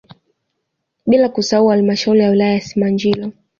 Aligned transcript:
Bila 1.05 1.29
kusahau 1.29 1.67
halmashauri 1.69 2.19
ya 2.19 2.29
wilaya 2.29 2.53
ya 2.53 2.61
Simanjiro 2.61 3.31